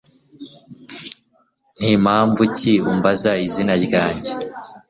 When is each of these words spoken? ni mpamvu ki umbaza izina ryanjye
ni 1.83 1.93
mpamvu 2.03 2.41
ki 2.57 2.73
umbaza 2.91 3.31
izina 3.45 3.73
ryanjye 3.85 4.31